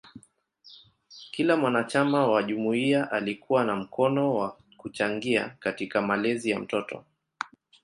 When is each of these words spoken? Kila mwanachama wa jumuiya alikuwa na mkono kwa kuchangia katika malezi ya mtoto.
Kila 1.31 1.57
mwanachama 1.57 2.27
wa 2.27 2.43
jumuiya 2.43 3.11
alikuwa 3.11 3.63
na 3.65 3.75
mkono 3.75 4.33
kwa 4.33 4.57
kuchangia 4.77 5.49
katika 5.59 6.01
malezi 6.01 6.49
ya 6.49 6.59
mtoto. 6.59 7.05